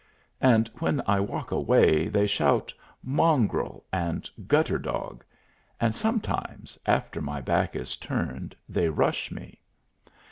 [0.41, 5.23] And when I walk away they shout "Mongrel!" and "Gutter dog!"
[5.79, 9.61] and sometimes, after my back is turned, they rush me.